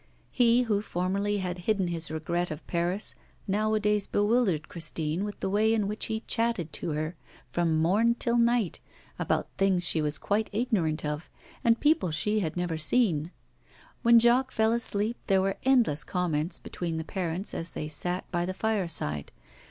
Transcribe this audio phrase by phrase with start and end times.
[0.31, 3.13] He, who formerly had hidden his regret of Paris,
[3.47, 7.15] nowadays bewildered Christine with the way in which he chatted to her
[7.51, 8.79] from morn till night
[9.19, 11.29] about things she was quite ignorant of,
[11.63, 13.29] and people she had never seen.
[14.01, 18.47] When Jacques fell asleep, there were endless comments between the parents as they sat by
[18.47, 19.31] the fireside.